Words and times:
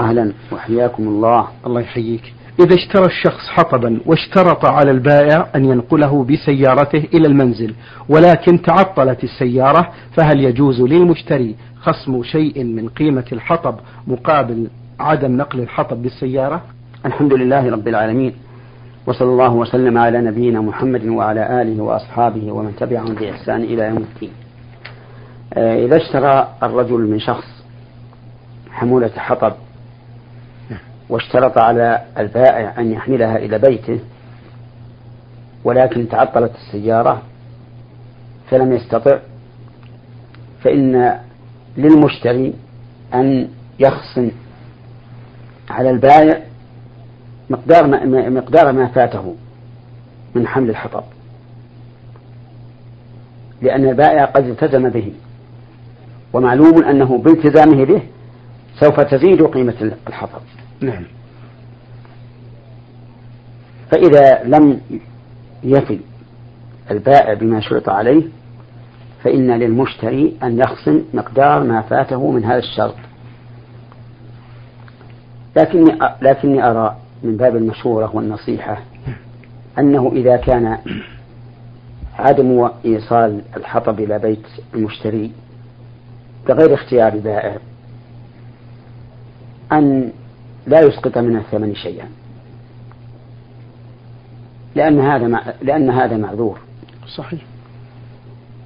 أهلا. 0.00 0.32
وحياكم 0.52 1.08
الله. 1.08 1.48
الله 1.66 1.80
يحييك. 1.80 2.34
إذا 2.60 2.74
اشترى 2.74 3.06
الشخص 3.06 3.48
حطبا 3.48 4.00
واشترط 4.06 4.64
على 4.64 4.90
البائع 4.90 5.46
أن 5.56 5.64
ينقله 5.64 6.24
بسيارته 6.24 7.04
إلى 7.14 7.28
المنزل 7.28 7.74
ولكن 8.08 8.62
تعطلت 8.62 9.24
السيارة 9.24 9.92
فهل 10.16 10.40
يجوز 10.40 10.80
للمشتري 10.80 11.54
خصم 11.80 12.22
شيء 12.22 12.64
من 12.64 12.88
قيمة 12.88 13.24
الحطب 13.32 13.74
مقابل 14.06 14.68
عدم 15.00 15.36
نقل 15.36 15.60
الحطب 15.60 16.02
بالسيارة؟ 16.02 16.62
الحمد 17.06 17.34
لله 17.34 17.70
رب 17.70 17.88
العالمين. 17.88 18.32
وصلى 19.06 19.28
الله 19.28 19.52
وسلم 19.52 19.98
على 19.98 20.20
نبينا 20.20 20.60
محمد 20.60 21.04
وعلى 21.06 21.62
آله 21.62 21.82
وأصحابه 21.82 22.52
ومن 22.52 22.76
تبعهم 22.76 23.14
بإحسان 23.14 23.62
إلى 23.62 23.82
يوم 23.82 23.96
الدين. 24.14 24.30
آه، 25.54 25.86
إذا 25.86 25.96
اشترى 25.96 26.48
الرجل 26.62 27.00
من 27.00 27.18
شخص 27.18 27.46
حمولة 28.70 29.10
حطب 29.16 29.52
واشترط 31.08 31.58
على 31.58 32.04
البائع 32.18 32.80
أن 32.80 32.92
يحملها 32.92 33.36
إلى 33.36 33.58
بيته 33.58 34.00
ولكن 35.64 36.08
تعطلت 36.08 36.52
السيارة 36.54 37.22
فلم 38.50 38.72
يستطع 38.72 39.18
فإن 40.64 41.18
للمشتري 41.76 42.54
أن 43.14 43.48
يخصم 43.78 44.30
على 45.70 45.90
البائع 45.90 46.42
مقدار 47.50 47.86
ما 47.86 48.28
مقدار 48.28 48.72
ما 48.72 48.86
فاته 48.86 49.34
من 50.34 50.46
حمل 50.46 50.70
الحطب. 50.70 51.04
لأن 53.62 53.88
البائع 53.88 54.24
قد 54.24 54.44
التزم 54.44 54.88
به 54.88 55.12
ومعلوم 56.32 56.84
أنه 56.84 57.18
بالتزامه 57.18 57.84
به 57.84 58.02
سوف 58.80 59.00
تزيد 59.00 59.42
قيمة 59.42 59.92
الحطب. 60.08 60.40
نعم. 60.80 61.04
فإذا 63.90 64.42
لم 64.44 64.80
يفي 65.62 66.00
البائع 66.90 67.34
بما 67.34 67.60
شرط 67.60 67.88
عليه 67.88 68.22
فإن 69.24 69.50
للمشتري 69.50 70.36
أن 70.42 70.58
يخصم 70.58 71.02
مقدار 71.14 71.62
ما 71.64 71.82
فاته 71.82 72.30
من 72.30 72.44
هذا 72.44 72.58
الشرط. 72.58 72.94
لكني 75.56 75.98
لكني 76.22 76.70
أرى 76.70 76.96
من 77.22 77.36
باب 77.36 77.56
المشورة 77.56 78.16
والنصيحة 78.16 78.82
أنه 79.78 80.12
إذا 80.12 80.36
كان 80.36 80.78
عدم 82.18 82.70
إيصال 82.84 83.42
الحطب 83.56 84.00
إلى 84.00 84.18
بيت 84.18 84.46
المشتري 84.74 85.32
بغير 86.48 86.74
اختيار 86.74 87.12
البائع 87.12 87.56
أن 89.72 90.12
لا 90.68 90.80
يسقط 90.80 91.18
من 91.18 91.36
الثمن 91.36 91.74
شيئا. 91.74 92.08
لأن 94.74 95.00
هذا 95.00 95.54
لأن 95.62 95.90
هذا 95.90 96.16
معذور. 96.16 96.58
صحيح. 97.16 97.40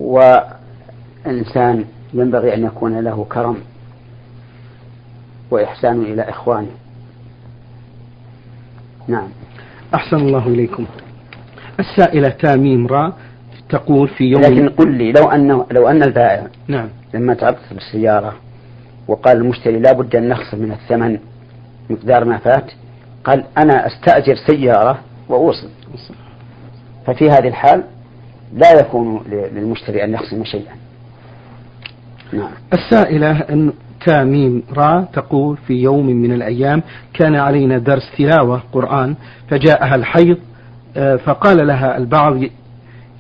وإنسان 0.00 1.84
ينبغي 2.14 2.55
أن 2.55 2.64
يكون 2.64 3.00
له 3.00 3.27
كرم 3.31 3.56
وإحسان 5.50 6.03
إلى 6.03 6.22
إخوانه. 6.22 6.70
نعم. 9.09 9.28
أحسن 9.94 10.16
الله 10.16 10.47
إليكم. 10.47 10.87
السائلة 11.81 12.28
تاميم 12.28 12.87
را 12.87 13.12
تقول 13.69 14.09
في 14.09 14.25
يوم 14.25 14.42
لكن 14.42 14.69
قل 14.69 14.92
لي 14.92 15.12
لو 15.12 15.31
أن 15.31 15.64
لو 15.70 15.89
أن 15.89 16.03
البائع 16.03 16.47
نعم. 16.69 16.89
لما 17.14 17.34
تعطل 17.34 17.75
بالسيارة 17.75 18.34
وقال 19.09 19.37
المشتري 19.37 19.78
لا 19.78 19.92
بد 19.92 20.16
أن 20.16 20.28
نخصم 20.28 20.59
من 20.59 20.72
الثمن 20.72 21.19
مقدار 21.91 22.25
ما 22.25 22.38
فات 22.38 22.72
قال 23.25 23.44
أنا 23.58 23.86
أستأجر 23.86 24.34
سيارة 24.47 24.98
وأوصل. 25.28 25.69
ففي 27.06 27.30
هذه 27.30 27.48
الحال 27.48 27.84
لا 28.55 28.80
يكون 28.80 29.25
للمشتري 29.31 30.04
أن 30.04 30.15
يخصم 30.15 30.44
شيئا. 30.44 30.72
نعم. 32.32 32.50
السائلة 32.72 33.41
أن 33.41 33.72
تاميم 34.06 34.62
را 34.76 35.09
تقول 35.12 35.56
في 35.56 35.75
يوم 35.75 36.06
من 36.06 36.32
الأيام 36.32 36.82
كان 37.15 37.37
علينا 37.37 37.78
درس 37.78 38.10
تلاوة 38.19 38.62
قرآن 38.72 39.15
فجاءها 39.50 39.94
الحيض 39.94 40.38
آه، 40.97 41.16
فقال 41.16 41.66
لها 41.66 41.97
البعض 41.97 42.41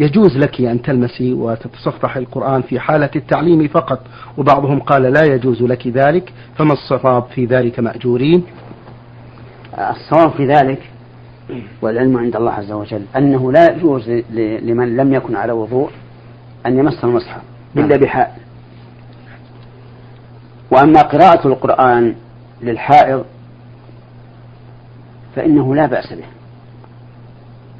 يجوز 0.02 0.36
لك 0.36 0.60
أن 0.60 0.82
تلمسي 0.82 1.32
وتتصفح 1.32 2.16
القرآن 2.16 2.62
في 2.62 2.80
حالة 2.80 3.10
التعليم 3.16 3.68
فقط 3.68 4.00
وبعضهم 4.36 4.80
قال 4.80 5.02
لا 5.02 5.24
يجوز 5.24 5.62
لك 5.62 5.86
ذلك 5.86 6.32
فما 6.58 6.72
الصواب 6.72 7.24
في 7.34 7.44
ذلك 7.44 7.80
مأجورين؟ 7.80 8.44
الصواب 9.78 10.30
في 10.30 10.46
ذلك 10.46 10.90
والعلم 11.82 12.16
عند 12.16 12.36
الله 12.36 12.52
عز 12.52 12.72
وجل 12.72 13.02
أنه 13.16 13.52
لا 13.52 13.70
يجوز 13.70 14.08
لمن 14.62 14.96
لم 14.96 15.14
يكن 15.14 15.36
على 15.36 15.52
وضوء 15.52 15.90
أن 16.66 16.78
يمس 16.78 17.04
المصحف 17.04 17.42
إلا 17.76 17.86
نعم. 17.86 18.00
بحال 18.00 18.28
وأما 20.70 21.02
قراءة 21.02 21.48
القرآن 21.48 22.14
للحائض 22.62 23.24
فإنه 25.36 25.74
لا 25.74 25.86
بأس 25.86 26.12
به 26.12 26.24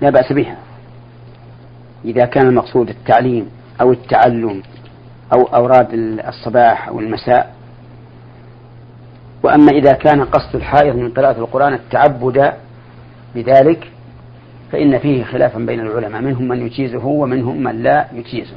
لا 0.02 0.10
بأس 0.10 0.32
بها. 0.32 0.56
إذا 2.04 2.24
كان 2.24 2.46
المقصود 2.46 2.88
التعليم 2.88 3.50
أو 3.80 3.92
التعلم 3.92 4.62
أو 5.34 5.42
أوراد 5.42 5.88
الصباح 6.28 6.88
أو 6.88 7.00
المساء. 7.00 7.54
وأما 9.42 9.72
إذا 9.72 9.92
كان 9.92 10.24
قصد 10.24 10.56
الحائض 10.56 10.96
من 10.96 11.10
قراءة 11.10 11.38
القرآن 11.38 11.74
التعبد 11.74 12.52
بذلك 13.34 13.90
فإن 14.72 14.98
فيه 14.98 15.24
خلافا 15.24 15.58
بين 15.58 15.80
العلماء 15.80 16.20
منهم 16.22 16.48
من 16.48 16.66
يجيزه 16.66 17.06
ومنهم 17.06 17.62
من 17.62 17.82
لا 17.82 18.06
يجيزه. 18.12 18.56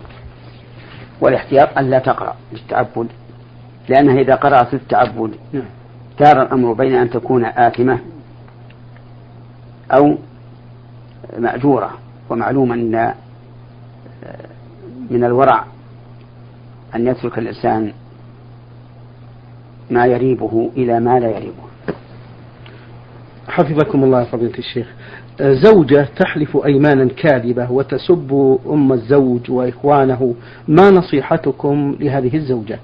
والاحتياط 1.21 1.77
أن 1.77 1.89
لا 1.89 1.99
تقرأ 1.99 2.35
للتعبد 2.53 3.07
لأنها 3.89 4.21
إذا 4.21 4.35
قرأت 4.35 4.73
للتعبد 4.73 5.35
دار 6.19 6.41
الأمر 6.41 6.73
بين 6.73 6.95
أن 6.95 7.09
تكون 7.09 7.45
آثمة 7.45 7.99
أو 9.91 10.17
مأجورة 11.39 11.91
ومعلوم 12.29 12.71
أن 12.71 13.13
من 15.09 15.23
الورع 15.23 15.65
أن 16.95 17.07
يترك 17.07 17.37
الإنسان 17.37 17.93
ما 19.91 20.05
يريبه 20.05 20.71
إلى 20.77 20.99
ما 20.99 21.19
لا 21.19 21.29
يريبه. 21.29 21.65
حفظكم 23.47 24.03
الله 24.03 24.23
فضيلة 24.23 24.57
الشيخ. 24.57 24.87
زوجة 25.41 26.07
تحلف 26.15 26.57
أيمانا 26.65 27.05
كاذبة 27.05 27.71
وتسب 27.71 28.59
أم 28.69 28.93
الزوج 28.93 29.51
وإخوانه 29.51 30.35
ما 30.67 30.91
نصيحتكم 30.91 31.95
لهذه 31.99 32.35
الزوجة؟ 32.35 32.79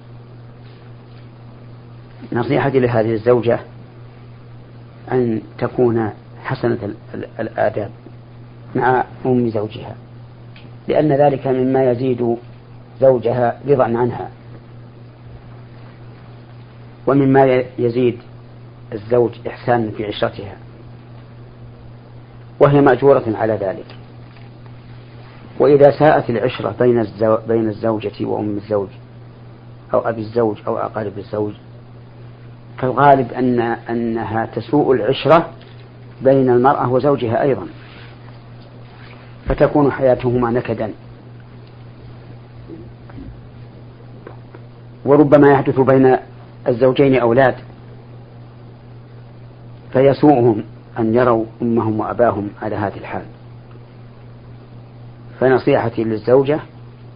نصيحتي 2.33 2.79
لهذه 2.79 3.13
الزوجة 3.13 3.59
أن 5.11 5.41
تكون 5.57 6.09
حسنة 6.43 6.77
الآداب 7.39 7.91
مع 8.75 9.03
أم 9.25 9.49
زوجها. 9.49 9.95
لأن 10.87 11.11
ذلك 11.11 11.47
مما 11.47 11.91
يزيد 11.91 12.37
زوجها 13.01 13.59
رضا 13.67 13.83
عنها. 13.83 14.29
ومما 17.07 17.63
يزيد 17.79 18.17
الزوج 18.93 19.31
إحسانا 19.47 19.91
في 19.91 20.05
عشرتها. 20.05 20.55
وهي 22.59 22.81
مأجورة 22.81 23.23
على 23.27 23.53
ذلك. 23.53 23.85
وإذا 25.59 25.91
ساءت 25.99 26.29
العشرة 26.29 26.75
بين. 26.79 27.07
بين 27.47 27.69
الزوجة 27.69 28.25
وأم 28.25 28.57
الزوج 28.57 28.89
أو 29.93 29.99
أبي 29.99 30.21
الزوج 30.21 30.57
أو 30.67 30.77
أقارب 30.77 31.17
الزوج 31.17 31.53
فالغالب 32.77 33.31
أن 33.31 33.59
أنها 33.59 34.45
تسوء 34.45 34.93
العشرة 34.93 35.49
بين 36.21 36.49
المرأة 36.49 36.91
وزوجها 36.91 37.41
أيضا. 37.41 37.67
فتكون 39.47 39.91
حياتهما 39.91 40.51
نكدا. 40.51 40.93
وربما 45.05 45.51
يحدث 45.51 45.79
بين 45.79 46.17
الزوجين 46.67 47.15
أولاد 47.15 47.55
فيسوءهم 49.93 50.63
أن 50.99 51.15
يروا 51.15 51.45
أمهم 51.61 51.99
وأباهم 51.99 52.49
على 52.61 52.75
هذه 52.75 52.97
الحال. 52.97 53.25
فنصيحتي 55.39 56.03
للزوجة 56.03 56.59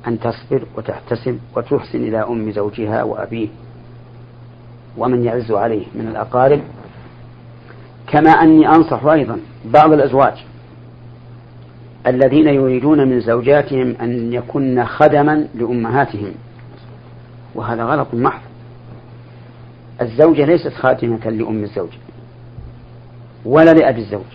أن 0.08 0.20
تصبر 0.20 0.66
وتحتسب 0.78 1.40
وتحسن 1.56 2.04
إلى 2.04 2.18
أم 2.18 2.52
زوجها 2.52 3.04
وأبيه 3.04 3.48
ومن 4.98 5.24
يعز 5.24 5.52
عليه 5.52 5.86
من 5.96 6.08
الأقارب. 6.08 6.62
كما 8.08 8.30
أني 8.30 8.68
أنصح 8.68 9.06
أيضا 9.06 9.40
بعض 9.66 9.92
الأزواج 9.94 10.46
الذين 12.08 12.48
يريدون 12.48 13.08
من 13.10 13.20
زوجاتهم 13.20 13.96
أن 14.02 14.34
يكن 14.34 14.86
خدما 14.86 15.48
لأمهاتهم. 15.56 16.32
وهذا 17.56 17.84
غلط 17.84 18.08
محض. 18.14 18.42
الزوجة 20.02 20.46
ليست 20.46 20.74
خادمة 20.74 21.30
لأم 21.30 21.64
الزوج 21.64 21.90
ولا 23.46 23.72
لأبي 23.72 24.02
الزوج. 24.02 24.26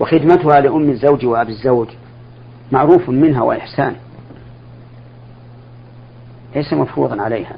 وخدمتها 0.00 0.60
لأم 0.60 0.90
الزوج 0.90 1.26
وأبي 1.26 1.52
الزوج 1.52 1.88
معروف 2.72 3.08
منها 3.08 3.42
وإحسان. 3.42 3.96
ليس 6.56 6.72
مفروضا 6.72 7.22
عليها. 7.22 7.56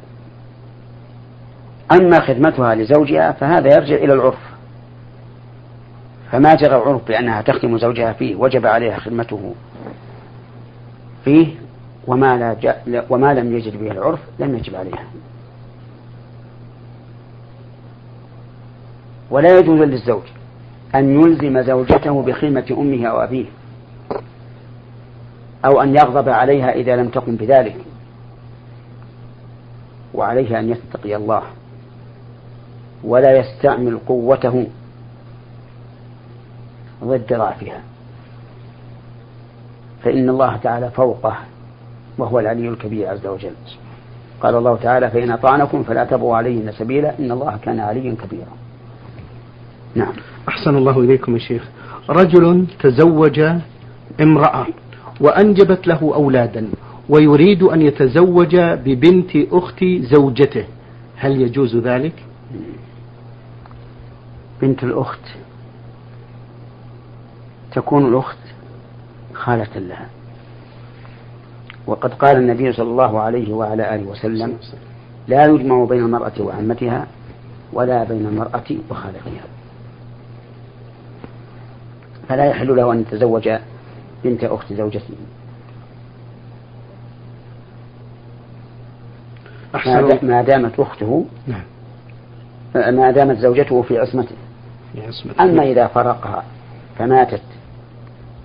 أما 1.92 2.20
خدمتها 2.20 2.74
لزوجها 2.74 3.32
فهذا 3.32 3.74
يرجع 3.74 3.94
إلى 3.94 4.12
العرف. 4.12 4.47
فما 6.32 6.54
جرى 6.54 6.76
العرف 6.76 7.08
بأنها 7.08 7.42
تخدم 7.42 7.78
زوجها 7.78 8.12
فيه 8.12 8.36
وجب 8.36 8.66
عليها 8.66 8.98
خدمته 8.98 9.54
فيه 11.24 11.54
وما, 12.06 12.36
لا 12.36 12.54
ج... 12.54 13.00
وما 13.10 13.34
لم 13.34 13.56
يجد 13.56 13.80
به 13.80 13.90
العرف 13.90 14.20
لم 14.38 14.56
يجب 14.56 14.74
عليها. 14.74 15.04
ولا 19.30 19.58
يجوز 19.58 19.80
للزوج 19.80 20.22
أن 20.94 21.20
يلزم 21.20 21.62
زوجته 21.62 22.22
بخدمة 22.22 22.66
أمه 22.70 23.06
أو 23.06 23.20
أبيه 23.20 23.46
أو 25.64 25.82
أن 25.82 25.96
يغضب 25.96 26.28
عليها 26.28 26.72
إذا 26.72 26.96
لم 26.96 27.08
تقم 27.08 27.36
بذلك 27.36 27.76
وعليه 30.14 30.58
أن 30.58 30.70
يتقي 30.70 31.16
الله 31.16 31.42
ولا 33.04 33.38
يستعمل 33.38 33.98
قوته 33.98 34.66
ضد 37.04 37.32
ضعفها 37.32 37.80
فإن 40.04 40.28
الله 40.28 40.56
تعالى 40.56 40.90
فوقه 40.90 41.36
وهو 42.18 42.38
العلي 42.40 42.68
الكبير 42.68 43.08
عز 43.08 43.26
وجل. 43.26 43.52
قال 44.40 44.54
الله 44.54 44.76
تعالى 44.76 45.10
فإن 45.10 45.30
أطعنكم 45.30 45.82
فلا 45.82 46.04
تبغوا 46.04 46.36
عليهن 46.36 46.72
سبيلا 46.72 47.18
إن 47.18 47.32
الله 47.32 47.58
كان 47.62 47.80
عليا 47.80 48.14
كبيرا. 48.14 48.52
نعم. 49.94 50.12
أحسن 50.48 50.76
الله 50.76 51.00
إليكم 51.00 51.34
يا 51.34 51.38
شيخ. 51.38 51.68
رجل 52.10 52.66
تزوج 52.80 53.40
امرأة 54.20 54.66
وأنجبت 55.20 55.86
له 55.86 56.14
أولادا 56.14 56.68
ويريد 57.08 57.62
أن 57.62 57.82
يتزوج 57.82 58.56
ببنت 58.56 59.36
أخت 59.52 59.84
زوجته. 59.84 60.64
هل 61.16 61.42
يجوز 61.42 61.76
ذلك؟ 61.76 62.24
بنت 64.62 64.84
الأخت 64.84 65.20
تكون 67.72 68.08
الأخت 68.08 68.38
خالة 69.34 69.78
لها. 69.78 70.08
وقد 71.86 72.14
قال 72.14 72.36
النبي 72.36 72.72
صلى 72.72 72.90
الله 72.90 73.20
عليه 73.20 73.52
وعلى 73.52 73.94
آله 73.94 74.06
وسلم 74.06 74.56
لا 75.28 75.44
يجمع 75.44 75.84
بين 75.84 76.04
المرأة 76.04 76.32
وعمتها 76.40 77.06
ولا 77.72 78.04
بين 78.04 78.26
المرأة 78.26 78.64
وخالتها. 78.90 79.44
فلا 82.28 82.44
يحل 82.44 82.76
له 82.76 82.92
أن 82.92 83.00
يتزوج 83.00 83.50
بنت 84.24 84.44
أخت 84.44 84.72
زوجته 84.72 85.14
ما 90.22 90.42
دامت 90.42 90.80
أخته 90.80 91.24
نعم. 91.46 91.64
ما 92.96 93.10
دامت 93.10 93.38
زوجته 93.38 93.82
في 93.82 93.98
عصمته. 93.98 94.36
أما 95.40 95.62
إذا 95.62 95.86
فرقها 95.86 96.44
فماتت 96.98 97.42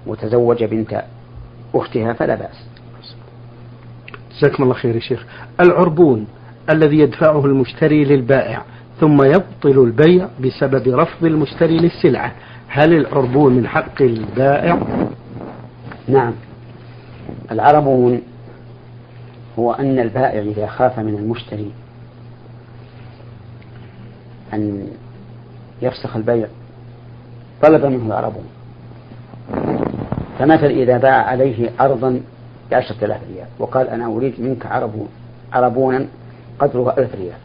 وتزوج 0.08 0.64
بنت 0.64 1.04
أختها 1.76 2.14
فلا 2.14 2.36
بأس. 2.36 2.66
جزاكم 4.38 4.64
الله 4.64 4.74
خير 4.74 4.96
يا 4.96 5.00
شيخ. 5.00 5.26
العربون 5.60 6.28
الذي 6.70 7.00
يدفعه 7.00 7.46
المشتري 7.46 8.06
للبائع 8.06 8.62
ثم 9.00 9.24
يبطل 9.24 9.84
البيع 9.84 10.28
بسبب 10.40 10.88
رفض 10.88 11.26
المشتري 11.26 11.78
للسلعة 11.78 12.34
هل 12.68 12.94
العربون 12.94 13.54
من 13.54 13.68
حق 13.68 14.02
البائع؟ 14.02 14.80
نعم. 16.08 16.34
العربون 17.52 18.22
هو 19.60 19.74
أن 19.74 20.00
البائع 20.00 20.42
إذا 20.42 20.68
خاف 20.68 21.00
من 21.00 21.16
المشتري 21.16 21.72
أن 24.54 24.88
يفسخ 25.82 26.16
البيع 26.16 26.48
طلب 27.62 27.86
منه 27.86 28.08
العربون. 28.08 28.46
فمثل 30.44 30.66
إذا 30.66 30.98
باع 30.98 31.26
عليه 31.26 31.70
أرضا 31.80 32.22
بعشرة 32.72 33.06
آلاف 33.06 33.22
ريال 33.34 33.48
وقال 33.60 33.88
أنا 33.88 34.06
أريد 34.06 34.42
منك 34.42 34.66
عربون 34.66 35.10
عربونا 35.54 36.08
قدره 36.60 36.96
ألف 36.98 37.16
ريال 37.16 37.38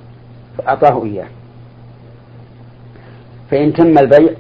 فأعطاه 0.58 1.04
إياه. 1.04 1.26
فإن 3.50 3.72
تم 3.72 3.98
البيع 3.98 4.34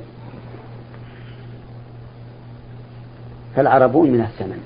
فالعربون 3.56 4.10
من 4.10 4.20
الثمن 4.20 4.60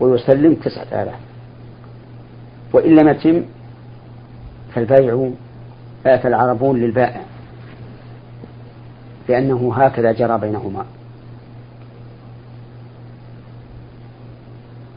ويسلم 0.00 0.54
تسعة 0.54 1.02
آلاف. 1.02 1.20
وإن 2.72 2.96
لم 2.96 3.08
يتم 3.08 3.44
فالبيع 4.74 5.30
فالعربون 6.04 6.80
للبائع 6.80 7.20
لأنه 9.28 9.74
هكذا 9.74 10.12
جرى 10.12 10.38
بينهما. 10.38 10.84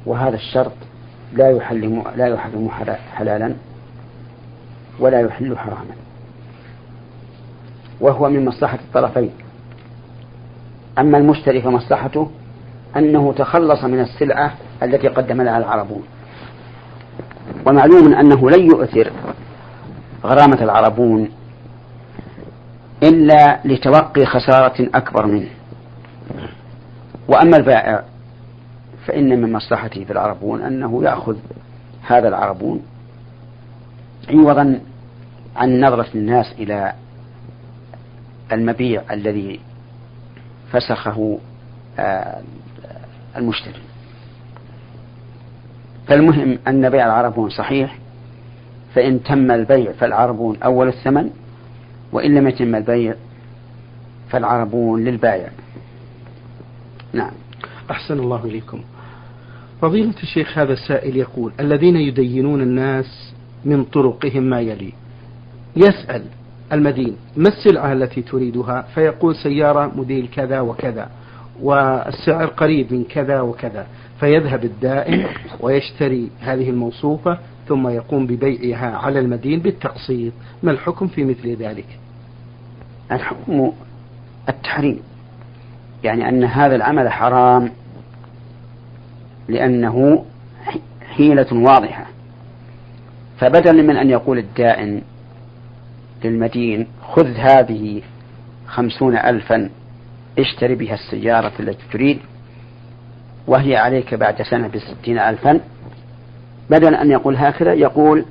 وهذا 0.06 0.36
الشرط 0.36 0.71
لا 1.33 1.50
يحرم 1.50 2.03
لا 2.15 2.27
يحرم 2.27 2.69
حلالا 3.15 3.53
ولا 5.00 5.21
يحل 5.21 5.57
حراما. 5.57 5.95
وهو 8.01 8.30
من 8.30 8.45
مصلحة 8.45 8.80
الطرفين. 8.88 9.31
أما 11.00 11.18
المشتري 11.18 11.62
فمصلحته 11.62 12.31
أنه 12.98 13.33
تخلص 13.33 13.83
من 13.83 14.00
السلعة 14.00 14.53
التي 14.83 15.07
قدم 15.07 15.42
لها 15.42 15.57
العربون. 15.57 16.03
ومعلوم 17.68 18.13
أنه 18.13 18.50
لن 18.50 18.65
يؤثر 18.65 19.12
غرامة 20.24 20.63
العربون 20.63 21.30
إلا 23.03 23.59
لتوقي 23.65 24.25
خسارة 24.25 24.89
أكبر 24.95 25.25
منه. 25.25 25.50
وأما 27.27 27.57
البائع 27.57 28.10
فإن 29.06 29.42
من 29.42 29.51
مصلحته 29.51 30.03
في 30.03 30.12
العربون 30.12 30.62
أنه 30.62 31.03
يأخذ 31.03 31.38
هذا 32.01 32.27
العربون 32.27 32.81
عوضا 34.30 34.80
عن 35.56 35.81
نظرة 35.81 36.07
الناس 36.15 36.45
إلى 36.59 36.94
المبيع 38.51 39.03
الذي 39.12 39.60
فسخه 40.72 41.39
آه، 42.00 42.41
المشتري. 43.38 43.81
فالمهم 46.08 46.60
أن 46.67 46.89
بيع 46.89 47.05
العربون 47.05 47.50
صحيح 47.50 47.98
فإن 48.96 49.24
تم 49.24 49.51
البيع 49.51 49.91
فالعربون 49.91 50.58
أول 50.63 50.88
الثمن 50.88 51.29
وإن 52.12 52.36
لم 52.36 52.48
يتم 52.48 52.75
البيع 52.75 53.15
فالعربون 54.29 55.03
للبائع. 55.03 55.50
نعم. 57.13 57.31
أحسن 57.91 58.19
الله 58.19 58.45
إليكم. 58.45 58.81
فضيلة 59.81 60.13
الشيخ 60.24 60.57
هذا 60.57 60.74
السائل 60.74 61.17
يقول 61.17 61.51
الذين 61.60 61.95
يدينون 61.95 62.62
الناس 62.62 63.33
من 63.65 63.83
طرقهم 63.83 64.43
ما 64.43 64.60
يلي. 64.60 64.93
يسأل 65.75 66.24
المدين 66.71 67.15
ما 67.38 67.48
السلعة 67.50 67.93
التي 67.93 68.21
تريدها؟ 68.21 68.81
فيقول 68.81 69.36
سيارة 69.36 69.91
موديل 69.95 70.27
كذا 70.36 70.60
وكذا 70.60 71.10
والسعر 71.62 72.45
قريب 72.45 72.93
من 72.93 73.03
كذا 73.03 73.41
وكذا. 73.41 73.88
فيذهب 74.19 74.65
الدائن 74.65 75.25
ويشتري 75.60 76.29
هذه 76.39 76.69
الموصوفة 76.69 77.38
ثم 77.67 77.88
يقوم 77.88 78.27
ببيعها 78.27 78.98
على 78.98 79.19
المدين 79.19 79.60
بالتقسيط. 79.60 80.33
ما 80.63 80.71
الحكم 80.71 81.07
في 81.07 81.24
مثل 81.24 81.55
ذلك؟ 81.55 82.00
الحكم 83.12 83.71
التحريم. 84.50 85.00
يعني 86.03 86.29
أن 86.29 86.43
هذا 86.43 86.75
العمل 86.75 87.10
حرام 87.10 87.72
لأنه 89.48 90.25
حيلة 91.15 91.48
واضحة. 91.51 92.05
فبدلا 93.39 93.84
من 93.84 93.98
أن 93.98 94.10
يقول 94.10 94.38
الدائن 94.38 95.01
للمدين 96.24 96.88
خذ 97.15 97.27
هذه 97.27 98.01
خمسون 98.67 99.17
ألفا 99.17 99.70
اشتري 100.39 100.75
بها 100.75 100.93
السيارة 100.93 101.51
التي 101.60 101.84
تريد 101.93 102.20
وهي 103.48 103.75
عليك 103.77 104.13
بعد 104.13 104.41
سنة 104.41 104.67
بستين 104.67 105.20
ألفا. 105.20 105.60
بدل 106.70 106.96
أن 106.96 107.12
يقول 107.12 107.36
هكذا 107.36 107.74
يقول 107.74 108.25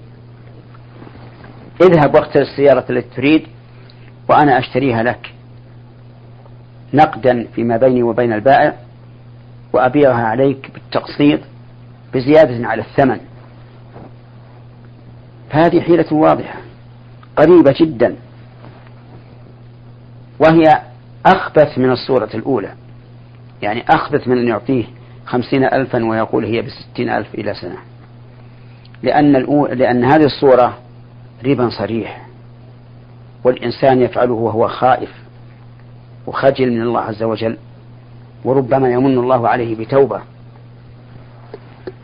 اذهب 1.82 2.14
واختر 2.14 2.40
السيارة 2.40 2.84
التي 2.90 3.16
تريد 3.16 3.46
وأنا 4.28 4.58
أشتريها 4.58 5.02
لك. 5.02 5.39
نقدا 6.94 7.46
فيما 7.54 7.76
بيني 7.76 8.02
وبين 8.02 8.32
البائع 8.32 8.74
وأبيعها 9.72 10.26
عليك 10.26 10.70
بالتقسيط 10.74 11.40
بزيادة 12.14 12.68
على 12.68 12.82
الثمن. 12.82 13.20
فهذه 15.50 15.80
حيلة 15.80 16.14
واضحة 16.14 16.58
قريبة 17.36 17.74
جدا 17.80 18.16
وهي 20.38 20.82
أخبث 21.26 21.78
من 21.78 21.90
الصورة 21.90 22.30
الأولى. 22.34 22.74
يعني 23.62 23.84
أخبث 23.88 24.28
من 24.28 24.38
أن 24.38 24.48
يعطيه 24.48 24.84
خمسين 25.26 25.64
ألفا 25.64 26.04
ويقول 26.04 26.44
هي 26.44 26.62
بستين 26.62 27.08
ألف 27.10 27.34
إلى 27.34 27.54
سنة. 27.54 27.76
لأن, 29.02 29.32
لأن 29.72 30.04
هذه 30.04 30.24
الصورة 30.24 30.78
ربا 31.46 31.68
صريح 31.68 32.26
والإنسان 33.44 34.02
يفعله 34.02 34.32
وهو 34.32 34.68
خائف. 34.68 35.10
وخجل 36.26 36.72
من 36.72 36.82
الله 36.82 37.00
عز 37.00 37.22
وجل 37.22 37.56
وربما 38.44 38.90
يمن 38.90 39.18
الله 39.18 39.48
عليه 39.48 39.76
بتوبة. 39.76 40.20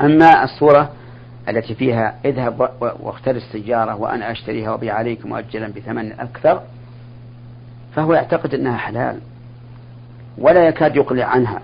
أما 0.00 0.44
الصورة 0.44 0.92
التي 1.48 1.74
فيها 1.74 2.14
اذهب 2.24 2.70
واختر 2.80 3.30
السيارة 3.30 3.94
وأنا 3.94 4.30
أشتريها 4.30 4.74
وبيع 4.74 4.94
عليك 4.94 5.26
مؤجلا 5.26 5.68
بثمن 5.68 6.12
أكثر 6.12 6.60
فهو 7.94 8.14
يعتقد 8.14 8.54
أنها 8.54 8.76
حلال 8.76 9.20
ولا 10.38 10.68
يكاد 10.68 10.96
يقلع 10.96 11.24
عنها. 11.24 11.60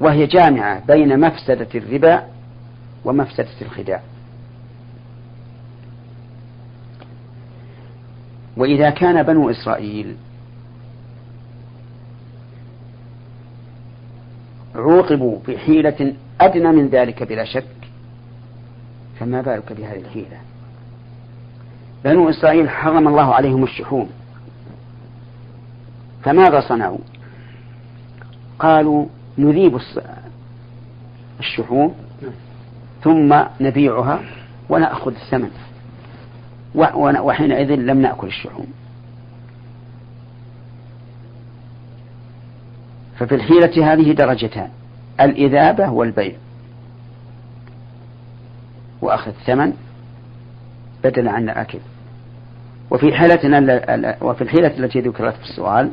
وهي 0.00 0.26
جامعة 0.26 0.86
بين 0.86 1.20
مفسدة 1.20 1.68
الربا 1.74 2.22
ومفسدة 3.04 3.48
الخداع. 3.62 4.02
وإذا 8.56 8.90
كان 8.90 9.22
بنو 9.22 9.50
إسرائيل 9.50 10.16
عوقبوا 14.74 15.38
بحيلة 15.48 16.14
أدنى 16.40 16.72
من 16.72 16.88
ذلك 16.88 17.22
بلا 17.22 17.44
شك 17.44 17.64
فما 19.20 19.42
بالك 19.42 19.72
بهذه 19.72 19.98
الحيلة؟ 19.98 20.40
بنو 22.04 22.30
إسرائيل 22.30 22.70
حرم 22.70 23.08
الله 23.08 23.34
عليهم 23.34 23.64
الشحوم. 23.64 24.10
فماذا 26.24 26.60
صنعوا؟ 26.60 26.98
قالوا 28.58 29.06
نذيب 29.38 29.78
الشحوم 31.40 31.94
ثم 33.02 33.42
نبيعها 33.60 34.20
ونأخذ 34.68 35.14
الثمن. 35.14 35.50
وحينئذ 36.74 37.74
لم 37.74 38.00
نأكل 38.00 38.26
الشحوم. 38.26 38.66
ففي 43.18 43.34
الحيلة 43.34 43.92
هذه 43.92 44.12
درجتان 44.12 44.68
الإذابة 45.20 45.90
والبيع. 45.90 46.36
وأخذ 49.02 49.32
الثمن 49.40 49.72
بدل 51.04 51.28
عن 51.28 51.42
الأكل. 51.42 51.78
وفي 52.90 53.14
حيلتنا 53.14 54.16
وفي 54.22 54.42
الحيلة 54.42 54.78
التي 54.78 55.00
ذكرت 55.00 55.34
في 55.34 55.42
السؤال 55.42 55.90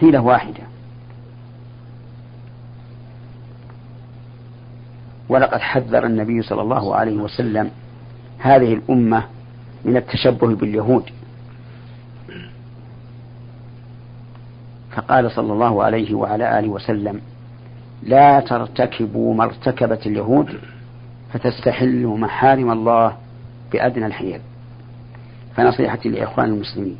حيلة 0.00 0.20
واحدة. 0.20 0.62
ولقد 5.28 5.60
حذر 5.60 6.06
النبي 6.06 6.42
صلى 6.42 6.62
الله 6.62 6.94
عليه 6.94 7.16
وسلم 7.16 7.70
هذه 8.38 8.74
الأمة 8.74 9.24
من 9.84 9.96
التشبه 9.96 10.54
باليهود. 10.54 11.10
فقال 14.92 15.30
صلى 15.30 15.52
الله 15.52 15.84
عليه 15.84 16.14
وعلى 16.14 16.58
آله 16.58 16.68
وسلم 16.68 17.20
لا 18.02 18.40
ترتكبوا 18.40 19.34
ما 19.34 19.44
ارتكبت 19.44 20.06
اليهود 20.06 20.58
فتستحلوا 21.32 22.18
محارم 22.18 22.70
الله 22.70 23.16
بأدنى 23.72 24.06
الحيل. 24.06 24.40
فنصيحتي 25.56 26.08
لإخوان 26.08 26.48
المسلمين 26.48 26.96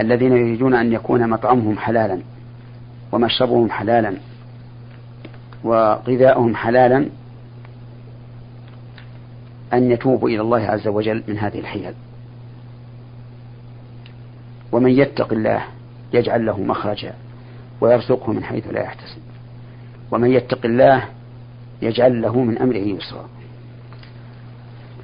الذين 0.00 0.32
يريدون 0.32 0.74
أن 0.74 0.92
يكون 0.92 1.30
مطعمهم 1.30 1.78
حلالا 1.78 2.18
ومشربهم 3.12 3.70
حلالا 3.70 4.14
وغذاؤهم 5.64 6.56
حلالا 6.56 7.06
أن 9.72 9.90
يتوبوا 9.90 10.28
إلى 10.28 10.40
الله 10.40 10.60
عز 10.60 10.88
وجل 10.88 11.22
من 11.28 11.38
هذه 11.38 11.58
الحيل. 11.58 11.94
ومن 14.72 14.90
يتق 14.90 15.32
الله 15.32 15.64
يجعل 16.12 16.46
له 16.46 16.60
مخرجا 16.60 17.14
ويرزقه 17.80 18.32
من 18.32 18.44
حيث 18.44 18.66
لا 18.66 18.80
يحتسب. 18.80 19.20
ومن 20.10 20.30
يتق 20.30 20.66
الله 20.66 21.04
يجعل 21.82 22.22
له 22.22 22.42
من 22.42 22.58
أمره 22.58 22.76
يسرا. 22.76 23.28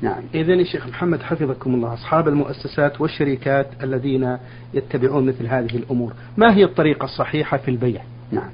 نعم. 0.03 0.23
إذن 0.35 0.59
يا 0.59 0.65
شيخ 0.65 0.87
محمد 0.87 1.23
حفظكم 1.23 1.75
الله. 1.75 1.95
أصحاب 1.95 2.29
المؤسسات 2.29 3.01
والشركات 3.01 3.67
الذين 3.83 4.39
يتبعون 4.75 5.27
مثل 5.27 5.47
هذه 5.47 5.77
الأمور 5.77 6.13
ما 6.37 6.55
هي 6.55 6.65
الطريقة 6.65 7.05
الصحيحة 7.05 7.57
في 7.57 7.71
البيع؟ 7.71 8.03
نعم. 8.33 8.51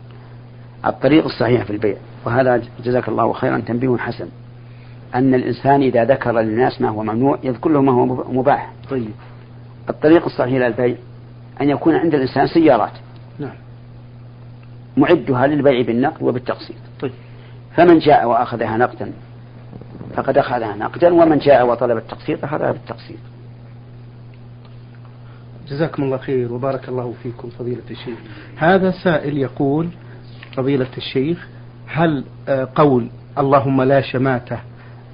الطريق 0.87 1.25
الصحيح 1.25 1.65
في 1.65 1.71
البيع 1.71 1.97
وهذا 2.25 2.63
جزاك 2.85 3.09
الله 3.09 3.33
خيرا 3.33 3.59
تنبيه 3.59 3.97
حسن. 3.97 4.29
أن 5.15 5.35
الإنسان 5.35 5.83
إذا 5.83 6.05
ذكر 6.05 6.41
للناس 6.41 6.81
ما 6.81 6.89
هو 6.89 7.03
ممنوع 7.03 7.39
يذكر 7.43 7.71
له 7.71 7.83
ما 7.83 7.93
هو 7.93 8.33
مباح. 8.33 8.73
طيب. 8.91 9.11
الطريق 9.89 10.25
الصحيح 10.25 10.55
للبيع 10.55 10.97
أن 11.61 11.71
يكون 11.71 11.95
عند 11.95 12.15
الإنسان 12.15 12.47
سيارات. 12.47 12.93
نعم. 13.39 13.55
معدها 14.97 15.47
للبيع 15.47 15.83
بالنقد 15.83 16.23
وبالتقسيط. 16.23 16.77
طيب. 17.01 17.13
فمن 17.77 17.99
جاء 17.99 18.29
وأخذها 18.29 18.77
نقدا 18.77 19.13
فقد 20.17 20.39
أخذها 20.39 20.77
نقدا 20.77 21.15
ومن 21.15 21.39
جاء 21.39 21.67
وطلب 21.67 21.97
التقسيط 21.97 22.45
أخذها 22.45 22.73
بالتقسيط. 22.73 23.19
جزاكم 25.69 26.03
الله 26.03 26.17
خير 26.17 26.53
وبارك 26.53 26.89
الله 26.89 27.15
فيكم 27.23 27.49
فضيلة 27.49 27.83
الشيخ. 27.91 28.19
هذا 28.57 28.91
سائل 28.91 29.39
يقول 29.39 29.89
فضيلة 30.57 30.91
الشيخ 30.97 31.49
هل 31.87 32.25
آه، 32.49 32.69
قول 32.75 33.09
اللهم 33.39 33.83
لا 33.83 34.01
شماتة 34.01 34.59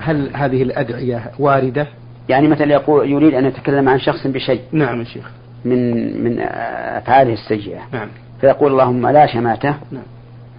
هل 0.06 0.30
هذه 0.36 0.62
الأدعية 0.62 1.30
واردة؟ 1.38 1.86
يعني 2.28 2.48
مثلا 2.48 2.72
يقول 2.72 3.10
يريد 3.10 3.34
أن 3.34 3.44
يتكلم 3.44 3.88
عن 3.88 3.98
شخص 3.98 4.26
بشيء. 4.26 4.60
نعم 4.72 4.98
يا 4.98 5.04
شيخ. 5.04 5.30
من 5.64 6.24
من 6.24 6.40
أفعاله 6.40 7.32
السيئة. 7.32 7.80
نعم. 7.92 8.08
فيقول 8.40 8.72
اللهم 8.72 9.06
لا 9.08 9.26
شماتة. 9.26 9.74
نعم. 9.90 10.02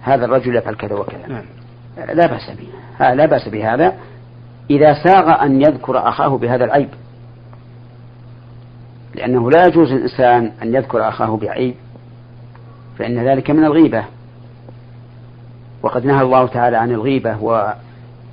هذا 0.02 0.24
الرجل 0.24 0.56
يفعل 0.56 0.74
كذا 0.74 0.94
وكذا. 0.94 1.26
نعم. 1.28 1.44
لا 2.14 2.26
بأس 2.26 2.50
به. 2.50 3.14
لا 3.14 3.26
بأس 3.26 3.48
بهذا. 3.48 3.94
إذا 4.70 4.94
ساغ 5.04 5.44
أن 5.44 5.60
يذكر 5.60 6.08
أخاه 6.08 6.38
بهذا 6.38 6.64
العيب. 6.64 6.88
لأنه 9.14 9.50
لا 9.50 9.66
يجوز 9.66 9.92
للإنسان 9.92 10.52
أن 10.62 10.74
يذكر 10.74 11.08
أخاه 11.08 11.36
بعيب. 11.36 11.74
فإن 12.98 13.18
ذلك 13.28 13.50
من 13.50 13.64
الغيبة. 13.64 14.04
وقد 15.82 16.06
نهى 16.06 16.22
الله 16.22 16.46
تعالى 16.46 16.76
عن 16.76 16.90
الغيبة 16.90 17.36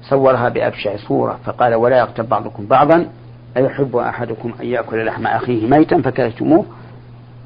وصورها 0.06 0.50
بأبشع 0.50 0.98
صورة 0.98 1.40
فقال 1.46 1.76
ولا 1.76 1.98
يغتب 1.98 2.30
بعضكم 2.30 2.66
بعضا 2.66 3.08
أيحب 3.58 3.96
أحدكم 3.96 4.54
أن 4.62 4.66
يأكل 4.66 5.06
لحم 5.06 5.28
أخيه 5.28 5.68
ميتا؟ 5.68 6.02
فكرهتموه. 6.02 6.66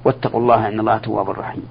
واتقوا 0.05 0.41
الله 0.41 0.67
إن 0.67 0.79
الله 0.79 0.97
تواب 0.97 1.29
رحيم. 1.29 1.63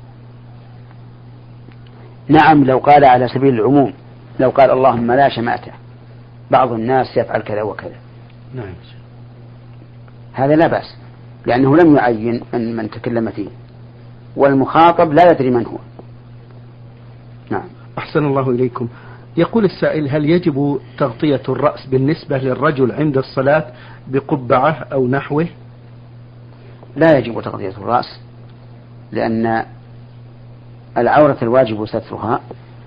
نعم 2.28 2.64
لو 2.64 2.78
قال 2.78 3.04
على 3.04 3.28
سبيل 3.28 3.54
العموم 3.54 3.92
لو 4.40 4.50
قال 4.50 4.70
اللهم 4.70 5.12
لا 5.12 5.28
شماتة 5.28 5.72
بعض 6.50 6.72
الناس 6.72 7.16
يفعل 7.16 7.42
كذا 7.42 7.62
وكذا. 7.62 7.96
نعم 8.54 8.74
هذا 10.32 10.56
لا 10.56 10.66
بأس 10.66 10.96
لأنه 11.46 11.76
لم 11.76 11.96
يعين 11.96 12.40
من, 12.52 12.76
من 12.76 12.90
تكلم 12.90 13.30
فيه 13.30 13.48
والمخاطب 14.36 15.12
لا 15.12 15.30
يدري 15.30 15.50
من 15.50 15.66
هو. 15.66 15.78
نعم. 17.50 17.68
أحسن 17.98 18.24
الله 18.24 18.50
إليكم. 18.50 18.88
يقول 19.36 19.64
السائل 19.64 20.08
هل 20.08 20.30
يجب 20.30 20.80
تغطية 20.98 21.42
الرأس 21.48 21.86
بالنسبة 21.86 22.38
للرجل 22.38 22.92
عند 22.92 23.18
الصلاة 23.18 23.72
بقبعة 24.08 24.86
أو 24.92 25.08
نحوه؟ 25.08 25.46
لا 26.96 27.18
يجب 27.18 27.40
تغطية 27.40 27.68
الرأس 27.68 28.20
لأن 29.12 29.64
العورة 30.96 31.36
الواجب 31.42 31.86
سترها 31.86 32.40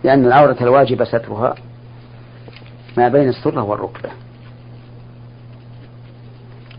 لأن 0.03 0.25
العورة 0.25 0.57
الواجب 0.61 1.03
سترها 1.03 1.55
ما 2.97 3.07
بين 3.07 3.29
السرة 3.29 3.61
والركبة. 3.61 4.09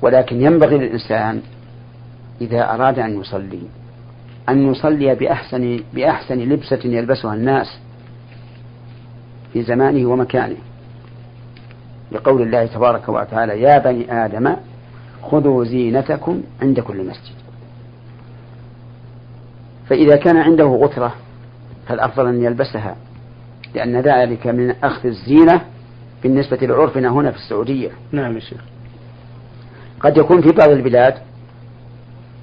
ولكن 0.02 0.42
ينبغي 0.42 0.78
للإنسان 0.78 1.42
إذا 2.40 2.75
أراد 2.75 2.99
أن 2.99 3.21
يصلي 3.21 3.61
أن 4.49 4.71
يصلي 4.71 5.14
بأحسن 5.14 5.81
بأحسن 5.95 6.38
لبسة 6.38 6.81
يلبسها 6.85 7.35
الناس. 7.35 7.78
في 9.52 9.62
زمانه 9.62 10.09
ومكانه. 10.09 10.56
لقول 12.12 12.42
الله 12.42 12.66
تبارك 12.66 13.09
وتعالى 13.09 13.61
يا 13.61 13.78
بني 13.78 14.25
آدم 14.25 14.56
خذوا 15.23 15.64
زينتكم 15.64 16.42
عند 16.62 16.80
كل 16.80 17.06
مسجد. 17.06 17.35
فإذا 19.88 20.16
كان 20.16 20.37
عنده 20.37 20.64
غترة 20.64 21.14
فالأفضل 21.87 22.26
أن 22.26 22.42
يلبسها 22.42 22.97
لأن 23.75 24.00
ذلك 24.00 24.47
من 24.47 24.71
أخذ 24.71 25.06
الزينة 25.06 25.61
بالنسبة 26.23 26.56
لعرفنا 26.56 27.09
هنا 27.09 27.30
في 27.30 27.37
السعودية. 27.37 27.90
نعم 28.12 28.35
يا 28.35 28.40
شيخ. 28.40 28.61
قد 30.00 30.16
يكون 30.16 30.42
في 30.42 30.52
بعض 30.52 30.71
البلاد 30.71 31.14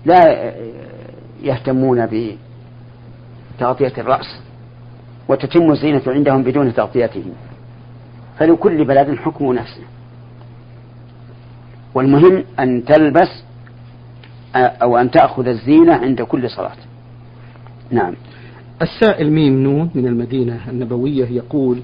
لا 0.05 0.53
يهتمون 1.43 2.05
بتغطية 3.57 3.93
الرأس. 3.97 4.41
وتتم 5.29 5.71
الزينة 5.71 6.01
عندهم 6.07 6.43
بدون 6.43 6.73
تغطيته 6.73 7.23
فلكل 8.37 8.85
بلد 8.85 9.15
حكم 9.15 9.53
نفسه. 9.53 9.83
والمهم 11.95 12.43
أن 12.59 12.85
تلبس 12.85 13.43
أو 14.55 14.97
أن 14.97 15.11
تأخذ 15.11 15.47
الزينة 15.47 15.93
عند 15.93 16.21
كل 16.21 16.49
صلاة. 16.49 16.75
نعم. 17.91 18.13
السائل 18.81 19.31
ميم 19.31 19.63
نون 19.63 19.89
من 19.95 20.07
المدينة 20.07 20.59
النبوية 20.69 21.25
يقول 21.25 21.79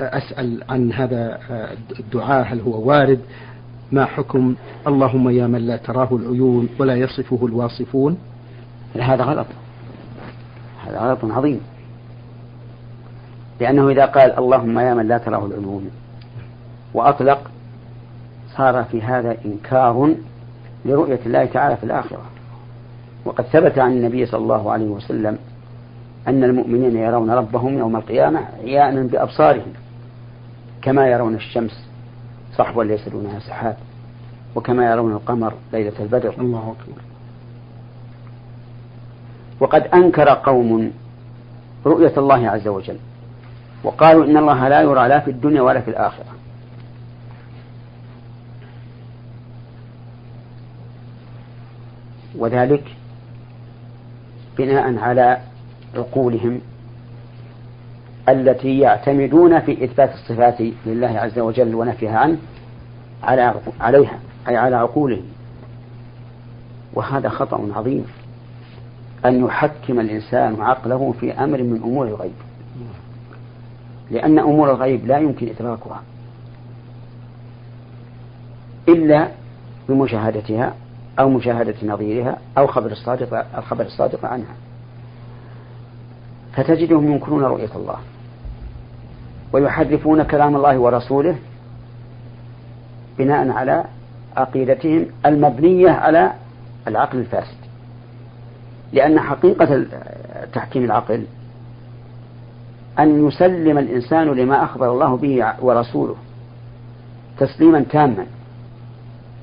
أسأل 0.00 0.62
عن 0.68 0.92
هذا 0.92 1.38
الدعاء 2.00 2.52
هل 2.52 2.60
هو 2.60 2.88
وارد؟ 2.88 3.20
ما 3.92 4.04
حكم؟ 4.04 4.54
اللهم 4.86 5.28
يا 5.28 5.46
من 5.46 5.66
لا 5.66 5.76
تراه 5.76 6.08
العيون 6.16 6.68
ولا 6.78 6.94
يصفه 6.94 7.46
الواصفون. 7.46 8.18
هذا 9.00 9.24
غلط. 9.24 9.46
هذا 10.86 10.98
غلط 10.98 11.24
عظيم. 11.24 11.60
لأنه 13.60 13.88
إذا 13.88 14.06
قال 14.06 14.38
اللهم 14.38 14.78
يا 14.78 14.94
من 14.94 15.08
لا 15.08 15.18
تراه 15.18 15.46
العيون 15.46 15.90
وأطلق 16.94 17.50
صار 18.56 18.84
في 18.84 19.02
هذا 19.02 19.36
إنكار 19.44 20.14
لرؤية 20.84 21.20
الله 21.26 21.44
تعالى 21.44 21.76
في 21.76 21.84
الآخرة. 21.84 22.22
وقد 23.24 23.44
ثبت 23.44 23.78
عن 23.78 23.92
النبي 23.92 24.26
صلى 24.26 24.42
الله 24.42 24.72
عليه 24.72 24.86
وسلم 24.86 25.38
أن 26.28 26.44
المؤمنين 26.44 26.96
يرون 26.96 27.30
ربهم 27.30 27.78
يوم 27.78 27.96
القيامة 27.96 28.40
عيانا 28.62 29.02
بأبصارهم 29.02 29.72
كما 30.82 31.06
يرون 31.08 31.34
الشمس 31.34 31.88
صحوا 32.56 32.84
ليس 32.84 33.08
دونها 33.08 33.38
سحاب 33.38 33.76
وكما 34.54 34.90
يرون 34.90 35.12
القمر 35.12 35.52
ليلة 35.72 36.00
البدر. 36.00 36.34
الله 36.38 36.74
أكبر. 36.80 37.02
وقد 39.60 39.82
أنكر 39.82 40.28
قوم 40.28 40.92
رؤية 41.86 42.12
الله 42.16 42.48
عز 42.48 42.68
وجل. 42.68 42.96
وقالوا 43.84 44.24
إن 44.24 44.36
الله 44.36 44.68
لا 44.68 44.80
يرى 44.80 45.08
لا 45.08 45.20
في 45.20 45.30
الدنيا 45.30 45.62
ولا 45.62 45.80
في 45.80 45.90
الآخرة. 45.90 46.24
وذلك 52.38 52.84
بناء 54.58 54.98
على 54.98 55.38
عقولهم 55.96 56.60
التي 58.28 58.78
يعتمدون 58.78 59.60
في 59.60 59.84
إثبات 59.84 60.14
الصفات 60.14 60.60
لله 60.86 61.18
عز 61.18 61.38
وجل 61.38 61.74
ونفيها 61.74 62.18
عنه 62.18 62.38
على 63.22 63.54
عليها 63.80 64.18
أي 64.48 64.56
على 64.56 64.76
عقولهم. 64.76 65.24
وهذا 66.94 67.28
خطأ 67.28 67.68
عظيم 67.76 68.06
أن 69.24 69.44
يحكم 69.44 70.00
الإنسان 70.00 70.60
عقله 70.60 71.14
في 71.20 71.32
أمر 71.32 71.62
من 71.62 71.76
أمور 71.82 72.06
الغيب. 72.06 72.49
لأن 74.10 74.38
أمور 74.38 74.70
الغيب 74.70 75.06
لا 75.06 75.18
يمكن 75.18 75.48
إدراكها 75.48 76.02
إلا 78.88 79.28
بمشاهدتها 79.88 80.74
أو 81.18 81.28
مشاهدة 81.28 81.74
نظيرها 81.82 82.38
أو 82.58 82.66
خبر 82.66 82.90
الصادق 82.90 83.46
الخبر 83.58 83.84
الصادق 83.84 84.24
عنها. 84.24 84.54
فتجدهم 86.52 87.12
ينكرون 87.12 87.42
رؤية 87.42 87.76
الله 87.76 87.96
ويحرفون 89.52 90.22
كلام 90.22 90.56
الله 90.56 90.78
ورسوله 90.78 91.36
بناء 93.18 93.50
على 93.50 93.84
عقيدتهم 94.36 95.06
المبنية 95.26 95.90
على 95.90 96.32
العقل 96.88 97.18
الفاسد. 97.18 97.60
لأن 98.92 99.20
حقيقة 99.20 99.86
تحكيم 100.52 100.84
العقل 100.84 101.24
أن 102.98 103.28
يسلم 103.28 103.78
الإنسان 103.78 104.26
لما 104.26 104.64
أخبر 104.64 104.92
الله 104.92 105.16
به 105.16 105.44
ورسوله 105.60 106.14
تسليما 107.38 107.80
تاما. 107.80 108.26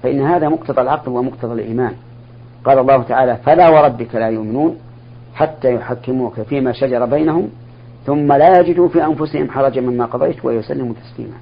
فإن 0.04 0.22
هذا 0.22 0.50
مقتضى 0.50 0.82
العقل 0.82 1.12
ومقتضى 1.12 1.54
الإيمان. 1.54 1.94
قال 2.66 2.80
الله 2.80 3.04
تعالى 3.04 3.38
فلا 3.38 3.70
وربك 3.70 4.16
لا 4.16 4.28
يؤمنون 4.28 4.78
حتى 5.36 5.74
يحكموك 5.74 6.42
فيما 6.42 6.72
شجر 6.72 7.06
بينهم 7.06 7.50
ثم 8.06 8.34
لا 8.34 8.60
يجدوا 8.60 8.88
في 8.88 9.06
أنفسهم 9.06 9.50
حرجا 9.50 9.82
مما 9.82 10.06
قضيت 10.06 10.46
ويسلموا 10.46 10.94
تسليما. 10.94 11.38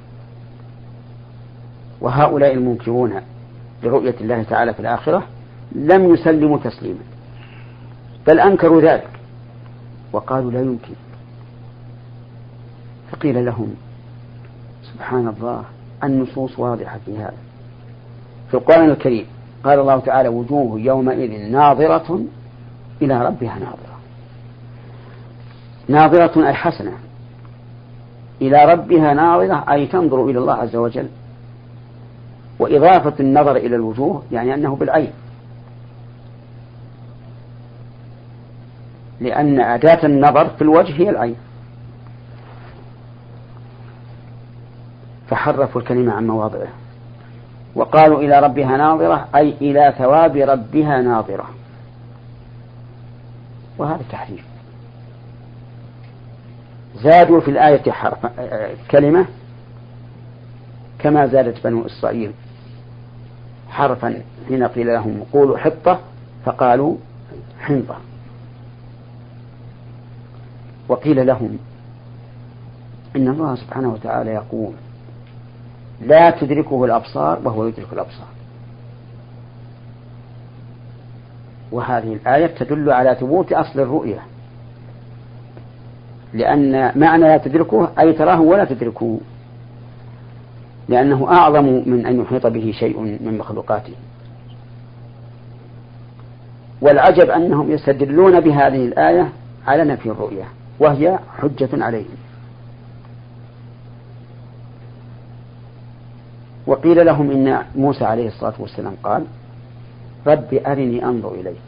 وهؤلاء 2.01 2.53
المنكرون 2.53 3.21
لرؤية 3.83 4.15
الله 4.21 4.43
تعالى 4.43 4.73
في 4.73 4.79
الآخرة 4.79 5.23
لم 5.71 6.13
يسلموا 6.13 6.57
تسليما. 6.57 7.03
بل 8.27 8.39
أنكروا 8.39 8.81
ذلك 8.81 9.09
وقالوا 10.13 10.51
لا 10.51 10.61
يمكن. 10.61 10.93
فقيل 13.11 13.45
لهم 13.45 13.75
سبحان 14.93 15.27
الله 15.27 15.63
النصوص 16.03 16.59
واضحة 16.59 16.99
في 17.05 17.17
هذا. 17.17 17.33
في 18.47 18.53
القرآن 18.53 18.89
الكريم 18.89 19.25
قال 19.63 19.79
الله 19.79 19.99
تعالى 19.99 20.29
وجوه 20.29 20.79
يومئذ 20.79 21.51
ناظرة 21.51 22.19
إلى 23.01 23.25
ربها 23.25 23.59
ناظرة. 23.59 23.95
ناظرة 25.87 26.47
أي 26.47 26.53
حسنة. 26.53 26.91
إلى 28.41 28.65
ربها 28.65 29.13
ناظرة 29.13 29.63
أي 29.71 29.87
تنظر 29.87 30.25
إلى 30.25 30.39
الله 30.39 30.53
عز 30.53 30.75
وجل. 30.75 31.07
وإضافة 32.59 33.13
النظر 33.19 33.55
إلى 33.55 33.75
الوجوه 33.75 34.23
يعني 34.31 34.53
أنه 34.53 34.75
بالعين. 34.75 35.11
لأن 39.21 39.59
أداة 39.59 40.05
النظر 40.05 40.49
في 40.49 40.61
الوجه 40.61 40.93
هي 40.93 41.09
العين. 41.09 41.35
فحرفوا 45.29 45.81
الكلمة 45.81 46.13
عن 46.13 46.27
مواضعه. 46.27 46.67
وقالوا 47.75 48.19
إلى 48.19 48.39
ربها 48.39 48.77
ناظرة 48.77 49.27
أي 49.35 49.49
إلى 49.61 49.93
ثواب 49.97 50.35
ربها 50.35 51.01
ناظرة. 51.01 51.49
وهذا 53.77 54.01
تحريف. 54.11 54.45
زادوا 56.95 57.41
في 57.41 57.51
الآية 57.51 57.91
حرف 57.91 58.25
كلمة 58.91 59.25
كما 60.99 61.27
زادت 61.27 61.63
بنو 61.63 61.85
إسرائيل 61.85 62.31
حرفا 63.69 64.21
حين 64.47 64.63
قيل 64.63 64.87
لهم 64.87 65.23
قولوا 65.33 65.57
حطة 65.57 65.99
فقالوا 66.45 66.95
حنطة. 67.59 67.95
وقيل 70.89 71.27
لهم 71.27 71.57
إن 73.15 73.27
الله 73.27 73.55
سبحانه 73.55 73.93
وتعالى 73.93 74.31
يقول 74.31 74.73
لا 76.01 76.29
تدركه 76.29 76.85
الأبصار 76.85 77.39
وهو 77.43 77.67
يدرك 77.67 77.93
الأبصار. 77.93 78.27
وهذه 81.71 82.13
الآية 82.13 82.47
تدل 82.47 82.91
على 82.91 83.17
ثبوت 83.19 83.53
أصل 83.53 83.79
الرؤية. 83.79 84.19
لأن 86.33 86.91
معنى 86.99 87.23
لا 87.23 87.37
تدركه 87.37 87.89
أي 87.99 88.13
تراه 88.13 88.41
ولا 88.41 88.65
تدركه. 88.65 89.19
لأنه 90.89 91.31
أعظم 91.31 91.83
من 91.85 92.05
أن 92.05 92.21
يحيط 92.21 92.47
به 92.47 92.71
شيء 92.79 92.99
من 92.99 93.37
مخلوقاته. 93.37 93.93
والعجب 96.81 97.29
أنهم 97.29 97.71
يستدلون 97.71 98.39
بهذه 98.39 98.85
الآية 98.85 99.29
على 99.67 99.83
نفي 99.83 100.09
الرؤية 100.09 100.43
وهي 100.79 101.19
حجة 101.37 101.69
عليهم. 101.73 102.24
وقيل 106.67 107.05
لهم 107.05 107.31
إن 107.31 107.61
موسى 107.75 108.05
عليه 108.05 108.27
الصلاة 108.27 108.53
والسلام 108.59 108.93
قال 109.03 109.25
رب 110.27 110.53
أرني 110.53 111.05
أنظر 111.05 111.31
إليك. 111.31 111.61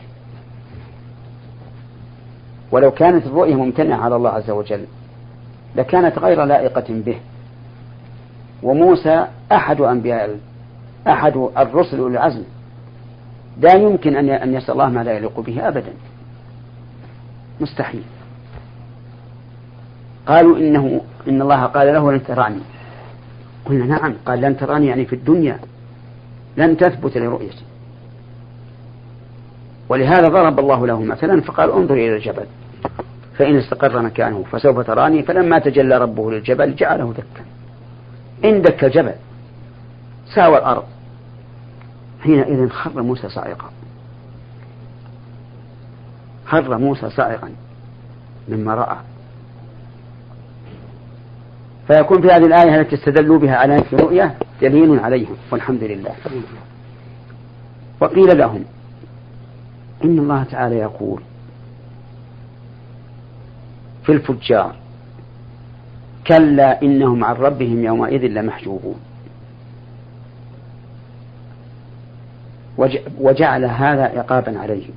ولو 2.72 2.92
كانت 2.92 3.26
الرؤية 3.26 3.56
ممتنعة 3.56 3.98
على 3.98 4.16
الله 4.16 4.30
عز 4.30 4.50
وجل 4.50 4.86
لكانت 5.76 6.20
غير 6.20 6.44
لائقة 6.44 6.86
به. 6.90 7.20
وموسى 8.64 9.28
أحد 9.52 9.82
أنبياء 9.82 10.38
أحد 11.08 11.38
الرسل 11.58 12.00
أولي 12.00 12.18
العزم. 12.18 12.44
لا 13.60 13.74
يمكن 13.74 14.16
أن 14.16 14.30
أن 14.30 14.54
يسأل 14.54 14.72
الله 14.72 14.90
ما 14.90 15.04
لا 15.04 15.12
يليق 15.12 15.40
به 15.40 15.68
أبدا. 15.68 15.94
مستحيل. 17.62 18.04
قالوا 20.28 20.58
إنه 20.58 21.02
إن 21.28 21.42
الله 21.42 21.66
قال 21.66 21.88
له 21.88 22.12
لن 22.12 22.24
تراني. 22.24 22.62
قلنا 23.70 23.86
نعم 23.86 24.14
قال 24.26 24.42
لن 24.42 24.58
تراني 24.58 24.88
يعني 24.88 25.06
في 25.06 25.14
الدنيا. 25.14 25.60
لن 26.58 26.78
تثبت 26.78 27.18
لرؤيتي. 27.18 27.64
ولهذا 29.90 30.28
ضرب 30.28 30.60
الله 30.60 30.88
له 30.88 31.02
مثلا 31.02 31.42
فقال 31.42 31.72
انظر 31.72 31.94
إلى 31.94 32.16
الجبل. 32.16 32.46
فإن 33.38 33.56
استقر 33.56 34.02
مكانه 34.02 34.44
فسوف 34.52 34.80
تراني 34.80 35.24
فلما 35.24 35.60
تجلى 35.60 35.98
ربه 35.98 36.32
للجبل 36.32 36.76
جعله 36.76 37.14
دكا. 37.14 37.46
عندك 38.44 38.84
الجبل 38.84 39.14
ساوى 40.36 40.58
الأرض. 40.58 40.84
حينئذ 42.24 42.70
خر 42.70 43.02
موسى 43.02 43.30
صاعقا. 43.30 43.70
خر 46.46 46.78
موسى 46.78 47.10
صاعقا 47.10 47.52
مما 48.50 48.76
رأى. 48.76 48.98
فيكون 51.88 52.22
في 52.22 52.28
هذه 52.28 52.46
الآية 52.46 52.82
التي 52.82 52.96
استدلوا 52.96 53.40
بها 53.40 53.56
على 53.56 53.76
نفي 53.76 53.94
الرؤية 53.94 54.36
دليل 54.62 55.00
عليهم 55.00 55.38
والحمد 55.52 55.84
لله. 55.84 56.12
وقيل 58.00 58.38
لهم 58.38 58.64
إن 60.04 60.20
الله 60.20 60.44
تعالى 60.44 60.76
يقول 60.76 61.22
في 64.04 64.12
الفجار 64.12 64.76
كلا 66.28 66.82
إنهم 66.82 67.24
عن 67.24 67.36
ربهم 67.36 67.84
يومئذ 67.84 68.22
لمحجوبون. 68.22 69.00
وجعل 73.20 73.66
هذا 73.66 74.04
عقابا 74.04 74.60
عليهم. 74.60 74.94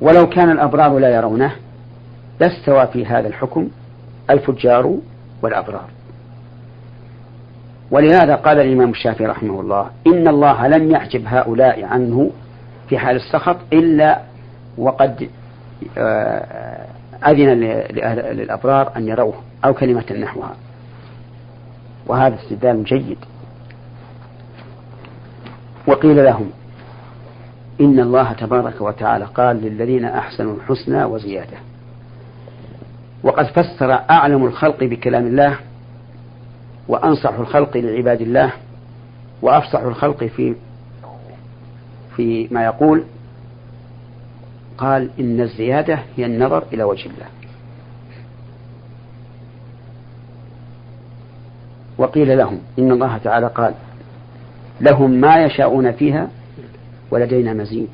ولو 0.00 0.28
كان 0.28 0.50
الأبرار 0.50 0.98
لا 0.98 1.14
يرونه 1.14 1.52
لاستوى 2.42 2.86
في 2.86 3.06
هذا 3.06 3.28
الحكم 3.28 3.68
الفجار 4.30 4.98
والأبرار. 5.42 5.88
ولهذا 7.90 8.34
قال 8.34 8.60
الإمام 8.60 8.90
الشافعي 8.90 9.26
رحمه 9.26 9.60
الله 9.60 9.90
إن 10.06 10.28
الله 10.28 10.68
لم 10.68 10.90
يحجب 10.90 11.22
هؤلاء 11.26 11.84
عنه 11.84 12.30
في 12.88 12.98
حال 12.98 13.16
السخط 13.16 13.56
إلا 13.72 14.20
وقد 14.78 15.28
آه، 15.98 16.86
أذن 17.26 17.48
للأبرار 18.32 18.92
أن 18.96 19.08
يروه 19.08 19.34
أو 19.64 19.74
كلمة 19.74 20.12
نحوها. 20.12 20.56
وهذا 22.06 22.34
استدلال 22.34 22.84
جيد. 22.84 23.18
وقيل 25.86 26.24
لهم 26.24 26.50
إن 27.80 28.00
الله 28.00 28.32
تبارك 28.32 28.80
وتعالى 28.80 29.24
قال 29.24 29.56
للذين 29.56 30.04
أحسنوا 30.04 30.56
الحسنى 30.56 31.04
وزيادة. 31.04 31.71
وقد 33.22 33.46
فسر 33.46 33.92
أعلم 33.92 34.44
الخلق 34.44 34.84
بكلام 34.84 35.26
الله 35.26 35.56
وأنصح 36.88 37.38
الخلق 37.38 37.76
لعباد 37.76 38.20
الله 38.20 38.52
وأفصح 39.42 39.80
الخلق 39.80 40.24
في 40.24 40.54
في 42.16 42.48
ما 42.50 42.64
يقول 42.64 43.04
قال 44.78 45.10
إن 45.20 45.40
الزيادة 45.40 45.98
هي 46.16 46.26
النظر 46.26 46.64
إلى 46.72 46.82
وجه 46.82 47.06
الله. 47.06 47.26
وقيل 51.98 52.38
لهم 52.38 52.60
إن 52.78 52.92
الله 52.92 53.18
تعالى 53.18 53.46
قال 53.46 53.74
لهم 54.80 55.10
ما 55.10 55.44
يشاءون 55.44 55.92
فيها 55.92 56.28
ولدينا 57.10 57.52
مزيد. 57.52 57.88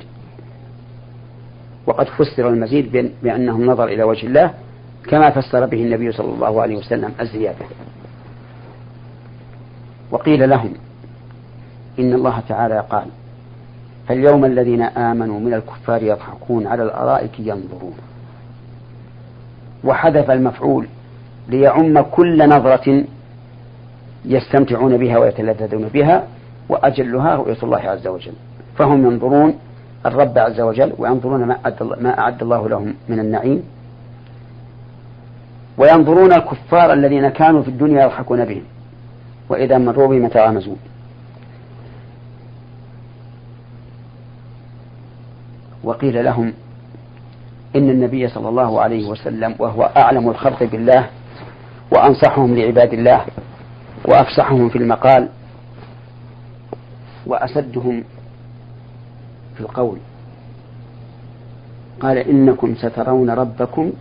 وقد 1.87 2.07
فسر 2.07 2.49
المزيد 2.49 3.13
بأنه 3.23 3.55
النظر 3.55 3.85
إلى 3.85 4.03
وجه 4.03 4.27
الله 4.27 4.53
كما 5.07 5.29
فسر 5.29 5.65
به 5.65 5.83
النبي 5.83 6.11
صلى 6.11 6.33
الله 6.33 6.61
عليه 6.61 6.77
وسلم 6.77 7.11
الزيادة. 7.21 7.65
وقيل 10.11 10.49
لهم 10.49 10.73
إن 11.99 12.13
الله 12.13 12.39
تعالى 12.49 12.83
قال 12.89 13.05
فاليوم 14.07 14.45
الذين 14.45 14.81
آمنوا 14.81 15.39
من 15.39 15.53
الكفار 15.53 16.03
يضحكون 16.03 16.67
على 16.67 16.83
الأرائك 16.83 17.39
ينظرون. 17.39 17.97
وحذف 19.83 20.31
المفعول 20.31 20.87
ليعم 21.47 22.01
كل 22.01 22.49
نظرة 22.49 23.03
يستمتعون 24.25 24.97
بها 24.97 25.17
ويتلذذون 25.17 25.87
بها 25.87 26.27
وأجلها 26.69 27.35
رؤية 27.35 27.57
الله 27.63 27.79
عز 27.79 28.07
وجل. 28.07 28.33
فهم 28.77 29.05
ينظرون 29.05 29.55
الرب 30.05 30.37
عز 30.37 30.61
وجل 30.61 30.93
وينظرون 30.97 31.45
ما 32.01 32.19
أعد 32.19 32.41
الله 32.41 32.69
لهم 32.69 32.93
من 33.09 33.19
النعيم. 33.19 33.63
وينظرون 35.79 36.33
الكفار 36.33 36.93
الذين 36.93 37.29
كانوا 37.29 37.61
في 37.61 37.67
الدنيا 37.67 38.03
يضحكون 38.03 38.45
بهم. 38.45 38.63
وإذا 39.49 39.77
مروا 39.77 40.07
بهم 40.07 40.25
يتغامزون 40.25 40.77
وقيل 45.83 46.25
لهم 46.25 46.53
إن 47.75 47.89
النبي 47.89 48.27
صلى 48.27 48.49
الله 48.49 48.81
عليه 48.81 49.09
وسلم 49.09 49.55
وهو 49.59 49.83
أعلم 49.97 50.29
الخلق 50.29 50.63
بالله 50.63 51.09
وأنصحهم 51.91 52.55
لعباد 52.55 52.93
الله 52.93 53.25
وأفصحهم 54.05 54.69
في 54.69 54.77
المقال 54.77 55.29
وأسدهم 57.25 58.03
في 59.55 59.61
القول. 59.61 59.97
قال 61.99 62.17
إنكم 62.17 62.75
سترون 62.75 63.29
ربكم 63.29 63.91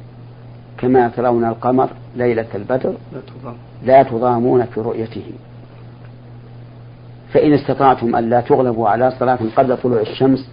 كما 0.78 1.08
ترون 1.08 1.44
القمر 1.44 1.88
ليلة 2.16 2.46
البدر 2.54 2.94
لا 3.84 4.02
تضامون 4.02 4.64
في 4.64 4.80
رؤيته. 4.80 5.24
فإن 7.32 7.52
استطعتم 7.52 8.16
أن 8.16 8.30
لا 8.30 8.40
تغلبوا 8.40 8.88
على 8.88 9.10
صلاة 9.10 9.38
قبل 9.56 9.76
طلوع 9.76 10.00
الشمس 10.00 10.50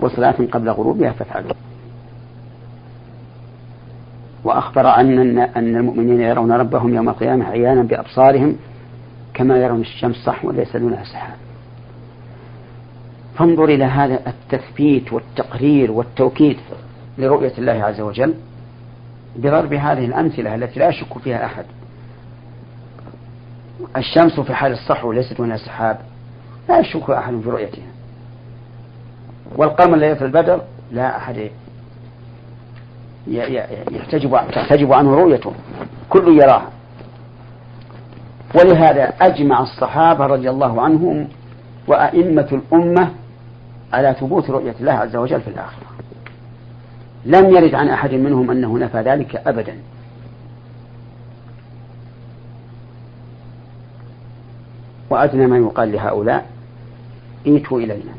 وصلاة 0.00 0.36
قبل 0.52 0.70
غروبها 0.70 1.12
فافعلوا. 1.12 1.52
وأخبر 4.44 4.88
أن 4.88 5.38
أن 5.38 5.76
المؤمنين 5.76 6.20
يرون 6.20 6.52
ربهم 6.52 6.94
يوم 6.94 7.08
القيامة 7.08 7.44
عيانا 7.44 7.82
بأبصارهم 7.82 8.56
كما 9.34 9.58
يرون 9.58 9.80
الشمس 9.80 10.16
صح 10.16 10.44
وليس 10.44 10.76
دونها 10.76 11.04
سحاب. 11.04 11.36
فانظر 13.34 13.64
إلى 13.64 13.84
هذا 13.84 14.20
التثبيت 14.26 15.12
والتقرير 15.12 15.92
والتوكيد 15.92 16.56
لرؤية 17.18 17.52
الله 17.58 17.72
عز 17.72 18.00
وجل. 18.00 18.34
بضرب 19.36 19.72
هذه 19.72 20.04
الأمثلة 20.04 20.54
التي 20.54 20.80
لا 20.80 20.88
يشك 20.88 21.18
فيها 21.18 21.44
أحد. 21.44 21.64
الشمس 23.96 24.40
في 24.40 24.54
حال 24.54 24.72
الصحو 24.72 25.12
ليست 25.12 25.36
دونها 25.38 25.56
سحاب 25.56 25.98
لا 26.68 26.78
يشك 26.78 27.10
أحد 27.10 27.40
في 27.40 27.50
رؤيتها. 27.50 27.86
والقمر 29.56 29.96
ليلة 29.96 30.24
البدر 30.24 30.60
لا 30.92 31.16
أحد 31.16 31.50
يحتجب 33.90 34.40
تحتجب 34.52 34.92
عنه 34.92 35.14
رؤيته 35.14 35.52
كل 36.08 36.38
يراها. 36.42 36.70
ولهذا 38.54 39.04
أجمع 39.20 39.60
الصحابة 39.60 40.26
رضي 40.26 40.50
الله 40.50 40.82
عنهم 40.82 41.28
وأئمة 41.88 42.48
الأمة 42.52 43.10
على 43.92 44.16
ثبوت 44.20 44.50
رؤية 44.50 44.74
الله 44.80 44.92
عز 44.92 45.16
وجل 45.16 45.40
في 45.40 45.48
الآخرة. 45.48 45.86
لم 47.26 47.56
يرد 47.56 47.74
عن 47.74 47.88
أحد 47.88 48.14
منهم 48.14 48.50
أنه 48.50 48.78
نفى 48.78 49.00
ذلك 49.00 49.36
أبدا. 49.36 49.78
وأدنى 55.10 55.46
ما 55.46 55.56
يقال 55.56 55.92
لهؤلاء 55.92 56.50
ائتوا 57.46 57.80
إلينا. 57.80 58.12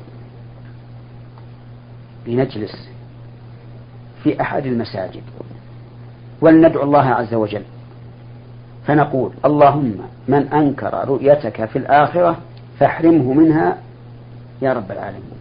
لنجلس 2.28 2.90
في 4.24 4.42
أحد 4.42 4.66
المساجد. 4.66 5.24
ولندعو 6.42 6.84
الله 6.84 7.06
عز 7.06 7.34
وجل. 7.34 7.64
فنقول 8.86 9.32
اللهم 9.46 9.96
من 10.28 10.48
أنكر 10.48 11.08
رؤيتك 11.08 11.66
في 11.66 11.76
الآخرة 11.80 12.38
فاحرمه 12.80 13.34
منها 13.34 13.78
يا 14.62 14.74
رب 14.74 14.92
العالمين. 14.92 15.38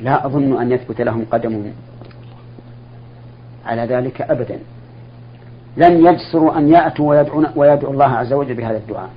لا 0.00 0.26
أظن 0.26 0.60
أن 0.60 0.72
يثبت 0.72 1.00
لهم 1.00 1.26
قدم 1.30 1.72
على 3.66 3.82
ذلك 3.82 4.22
أبدا. 4.22 4.58
لن 5.76 6.06
يجسروا 6.06 6.58
أن 6.58 6.68
يأتوا 6.68 7.10
ويدعون 7.10 7.46
ويدعو 7.56 7.92
الله 7.92 8.04
عز 8.04 8.32
وجل 8.32 8.54
بهذا 8.54 8.76
الدعاء. 8.76 9.10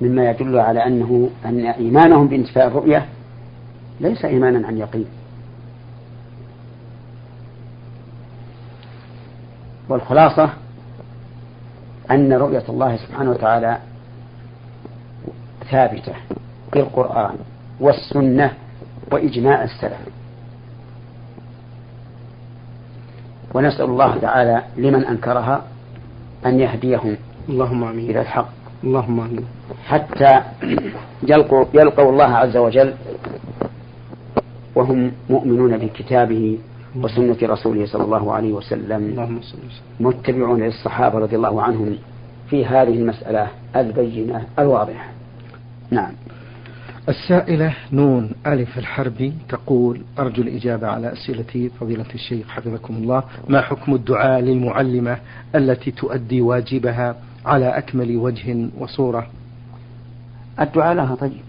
مما 0.00 0.30
يدل 0.30 0.58
على 0.58 0.86
أنه 0.86 1.30
أن 1.44 1.66
إيمانهم 1.66 2.28
بانتفاء 2.28 2.66
الرؤية 2.66 3.06
ليس 4.00 4.24
إيمانا 4.24 4.66
عن 4.66 4.78
يقين. 4.78 5.06
والخلاصة 9.88 10.50
أن 12.10 12.32
رؤية 12.32 12.64
الله 12.68 12.96
سبحانه 12.96 13.30
وتعالى 13.30 13.78
ثابتة 15.70 16.12
في 16.72 16.80
القرآن 16.80 17.34
والسنة 17.80 18.52
وإجماع 19.12 19.64
السلف. 19.64 20.00
ونسأل 23.54 23.84
الله 23.84 24.18
تعالى 24.18 24.62
لمن 24.76 25.04
أنكرها 25.04 25.64
أن 26.46 26.60
يهديهم 26.60 27.16
اللهم 27.48 27.84
آمين. 27.84 28.10
إلى 28.10 28.20
الحق. 28.20 28.48
اللهم 28.84 29.20
آمين. 29.20 29.44
حتى 29.86 30.40
يلقوا, 31.22 31.64
يلقوا 31.74 32.10
الله 32.10 32.24
عز 32.36 32.56
وجل 32.56 32.94
وهم 34.74 35.12
مؤمنون 35.30 35.76
بكتابه 35.76 36.58
وسنة 36.96 37.36
رسوله 37.42 37.86
صلى 37.86 38.04
الله 38.04 38.32
عليه 38.32 38.52
وسلم. 38.52 39.30
متبعون 40.00 40.62
للصحابة 40.62 41.18
رضي 41.18 41.36
الله 41.36 41.62
عنهم 41.62 41.98
في 42.50 42.66
هذه 42.66 42.94
المسألة 42.94 43.48
البينة 43.76 44.46
الواضحة. 44.58 45.08
نعم. 45.90 46.12
السائلة 47.08 47.74
نون 47.92 48.30
ألف 48.46 48.78
الحربي 48.78 49.32
تقول 49.48 50.02
أرجو 50.18 50.42
الإجابة 50.42 50.86
على 50.86 51.12
أسئلتي 51.12 51.68
فضيلة 51.68 52.06
الشيخ 52.14 52.48
حفظكم 52.48 52.94
الله. 52.94 53.22
ما 53.48 53.60
حكم 53.60 53.94
الدعاء 53.94 54.40
للمعلمة 54.40 55.18
التي 55.54 55.90
تؤدي 55.90 56.40
واجبها 56.40 57.16
على 57.44 57.78
أكمل 57.78 58.16
وجه 58.16 58.68
وصورة؟ 58.78 59.26
الدعاء 60.60 60.94
لها 60.94 61.14
طيب 61.14 61.42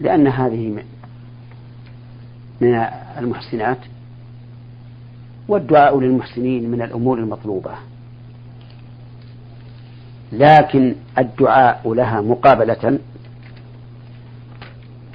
لأن 0.00 0.26
هذه 0.26 0.82
من 2.60 2.74
المحسنات 3.18 3.78
والدعاء 5.48 6.00
للمحسنين 6.00 6.70
من 6.70 6.82
الأمور 6.82 7.18
المطلوبة. 7.18 7.70
لكن 10.32 10.94
الدعاء 11.18 11.92
لها 11.94 12.20
مقابلة 12.20 12.98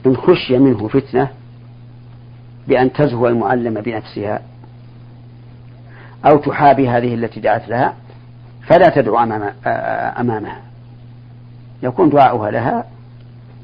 إن 0.06 0.18
خشي 0.18 0.58
منه 0.58 0.88
فتنة 0.88 1.30
بأن 2.68 2.94
تزهو 2.94 3.28
المعلمة 3.28 3.82
بنفسها 3.82 4.42
أو 6.26 6.38
تحابي 6.38 6.90
هذه 6.90 7.14
التي 7.14 7.40
دعت 7.40 7.70
لها 7.70 7.94
فلا 8.68 8.90
تدعو 8.96 9.18
أمام 9.18 9.54
أمامها. 10.20 10.62
يكون 11.84 12.10
دعاؤها 12.10 12.52
لها 12.52 12.86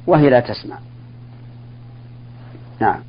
وهي 0.08 0.30
لا 0.30 0.40
تسمع. 0.40 0.80
نعم. 2.82 3.00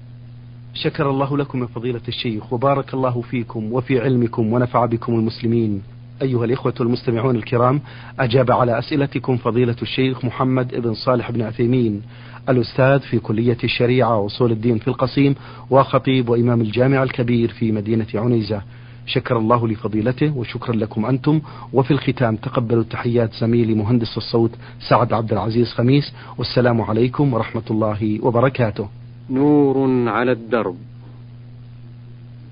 شكر 0.75 1.11
الله 1.11 1.37
لكم 1.39 1.63
يا 1.63 1.67
فضيلة 1.67 2.01
الشيخ 2.09 2.53
وبارك 2.53 2.95
الله 2.95 3.21
فيكم 3.21 3.73
وفي 3.73 4.01
علمكم 4.01 4.53
ونفع 4.53 4.87
بكم 4.87 5.15
المسلمين. 5.15 5.83
أيها 6.23 6.45
الإخوة 6.45 6.75
المستمعون 6.81 7.37
الكرام 7.37 7.81
أجاب 8.21 8.51
على 8.51 8.79
أسئلتكم 8.79 9.37
فضيلة 9.37 9.77
الشيخ 9.83 10.25
محمد 10.25 10.75
بن 10.75 10.95
صالح 10.95 11.31
بن 11.31 11.43
عثيمين 11.43 12.03
الأستاذ 12.49 12.99
في 13.01 13.19
كلية 13.19 13.57
الشريعة 13.65 14.19
وأصول 14.19 14.53
الدين 14.53 14.79
في 14.79 14.89
القصيم 14.89 15.35
وخطيب 15.71 16.29
وإمام 16.29 16.61
الجامع 16.61 17.03
الكبير 17.03 17.49
في 17.49 17.73
مدينة 17.73 18.07
عنيزة. 18.15 18.63
شكر 19.07 19.39
الله 19.39 19.69
لفضيلته 19.69 20.37
وشكرا 20.37 20.77
لكم 20.77 21.07
أنتم. 21.07 21.41
وفي 21.73 21.91
الختام 21.91 22.37
تقبلوا 22.37 22.83
تحيات 22.83 23.33
زميلي 23.35 23.75
مهندس 23.75 24.17
الصوت 24.17 24.51
سعد 24.89 25.13
عبد 25.13 25.33
العزيز 25.33 25.69
خميس. 25.73 26.13
والسلام 26.39 26.81
عليكم 26.81 27.35
ورحمة 27.35 27.63
الله 27.71 28.19
وبركاته. 28.23 28.89
نور 29.31 30.09
على 30.09 30.33
الدرب. 30.33 30.77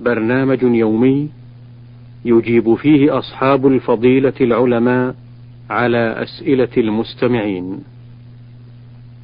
برنامج 0.00 0.62
يومي 0.62 1.28
يجيب 2.28 2.74
فيه 2.74 3.18
أصحاب 3.18 3.66
الفضيلة 3.66 4.32
العلماء 4.40 5.14
على 5.70 6.22
أسئلة 6.22 6.68
المستمعين. 6.76 7.78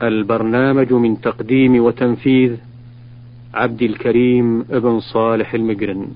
البرنامج 0.02 0.92
من 0.92 1.20
تقديم 1.20 1.84
وتنفيذ 1.84 2.56
عبد 3.54 3.82
الكريم 3.82 4.60
ابن 4.70 5.00
صالح 5.00 5.54
المقرن 5.54 6.06